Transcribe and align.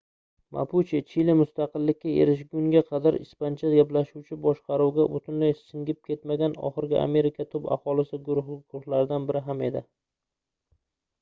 mapuche 0.55 0.99
chili 1.09 1.33
mustaqillikka 1.39 2.13
erishguniga 2.23 2.81
qadar 2.93 3.17
ispancha 3.25 3.71
gaplashuvchi 3.73 4.37
boshqaruvga 4.45 5.05
butunlay 5.17 5.53
singib 5.59 5.99
ketmagan 6.11 6.55
oxirgi 6.69 6.97
amerika 7.03 7.47
tub 7.51 7.67
aholisi 7.77 8.21
guruhlaridan 8.31 9.29
biri 9.29 9.43
ham 9.51 9.61
edi 9.69 9.85